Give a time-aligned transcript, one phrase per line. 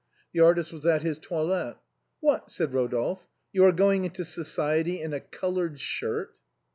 [0.33, 1.77] The artist was at his toilet.
[2.21, 6.33] "What!" said Rodolphe, "you are going into society in a colored shirt